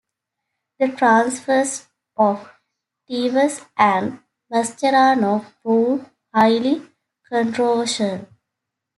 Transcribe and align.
The 0.79 0.87
transfers 0.87 1.85
of 2.17 2.49
Tevez 3.07 3.63
and 3.77 4.19
Mascherano 4.51 5.45
proved 5.61 6.09
highly 6.33 6.81
controversial. 7.29 8.27